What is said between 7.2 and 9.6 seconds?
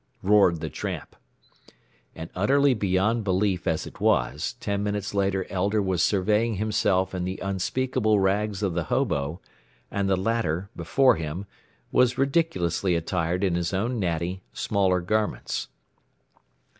the unspeakable rags of the hobo,